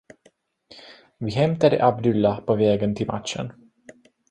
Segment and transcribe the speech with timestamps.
[1.17, 3.71] Vi hämtade Abdullah på vägen till matchen.